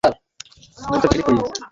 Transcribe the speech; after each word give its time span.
পোকা 0.83 1.07
চলে 1.11 1.23
যাবে। 1.27 1.41